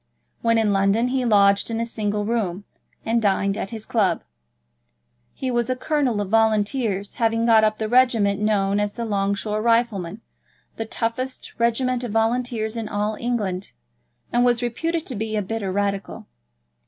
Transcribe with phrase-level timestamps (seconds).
[0.41, 2.63] When in London he lodged in a single room,
[3.05, 4.23] and dined at his club.
[5.35, 9.35] He was a Colonel of Volunteers, having got up the regiment known as the Long
[9.35, 10.21] Shore Riflemen,
[10.77, 13.73] the roughest regiment of Volunteers in all England,
[14.33, 16.25] and was reputed to be a bitter Radical.